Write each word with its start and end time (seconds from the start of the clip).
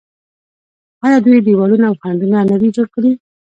آیا 1.05 1.17
دوی 1.25 1.39
دیوالونه 1.45 1.85
او 1.87 1.95
خندقونه 2.01 2.39
نه 2.51 2.57
دي 2.61 2.69
جوړ 2.75 2.87
کړي؟ 2.95 3.11